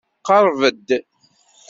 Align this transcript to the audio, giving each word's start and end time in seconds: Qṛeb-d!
Qṛeb-d! 0.25 0.89